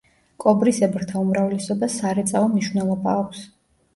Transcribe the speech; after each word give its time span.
კობრისებრთა 0.43 1.19
უმრავლესობას 1.25 1.97
სარეწაო 2.03 2.47
მნიშვნელობა 2.53 3.13
აქვს. 3.25 3.45